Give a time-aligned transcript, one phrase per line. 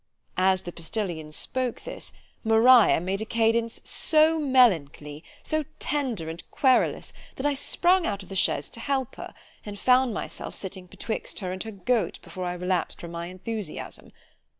[0.39, 2.11] As the postillion spoke this,
[2.43, 8.29] MARIA made a cadence so melancholy, so tender and querulous, that I sprung out of
[8.29, 9.31] the chaise to help her,
[9.63, 14.11] and found myself sitting betwixt her and her goat before I relapsed from my enthusiasm.